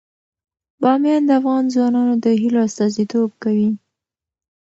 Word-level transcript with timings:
بامیان 0.81 1.21
د 1.25 1.29
افغان 1.39 1.63
ځوانانو 1.73 2.15
د 2.23 2.25
هیلو 2.41 2.59
استازیتوب 2.67 3.29
کوي. 3.43 3.69